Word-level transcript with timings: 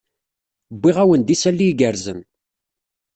Wwiɣ-awen-d 0.75 1.33
isali 1.35 1.65
igerrzen. 1.71 2.19